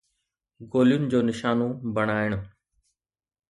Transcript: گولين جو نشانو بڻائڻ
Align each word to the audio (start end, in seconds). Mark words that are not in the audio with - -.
گولين 0.71 1.03
جو 1.11 1.19
نشانو 1.29 1.67
بڻائڻ 1.95 2.29